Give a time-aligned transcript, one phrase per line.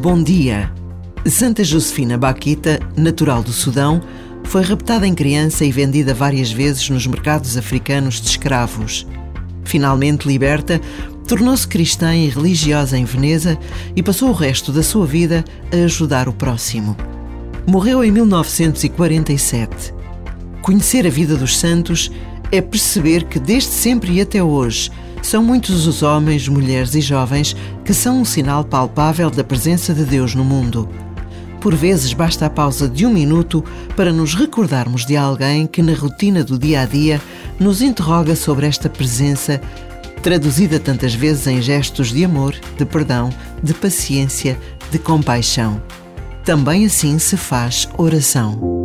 [0.00, 0.72] Bom dia.
[1.26, 4.00] Santa Josefina Baquita, natural do Sudão,
[4.44, 9.06] foi raptada em criança e vendida várias vezes nos mercados africanos de escravos.
[9.64, 10.80] Finalmente liberta,
[11.28, 13.58] tornou-se cristã e religiosa em Veneza
[13.94, 16.96] e passou o resto da sua vida a ajudar o próximo.
[17.66, 19.94] Morreu em 1947.
[20.62, 22.10] Conhecer a vida dos santos
[22.52, 24.90] é perceber que desde sempre e até hoje
[25.22, 30.04] são muitos os homens, mulheres e jovens que são um sinal palpável da presença de
[30.04, 30.88] Deus no mundo.
[31.60, 33.64] Por vezes basta a pausa de um minuto
[33.96, 37.20] para nos recordarmos de alguém que, na rotina do dia a dia,
[37.58, 39.60] nos interroga sobre esta presença,
[40.22, 44.56] traduzida tantas vezes em gestos de amor, de perdão, de paciência,
[44.92, 45.82] de compaixão.
[46.44, 48.75] Também assim se faz oração.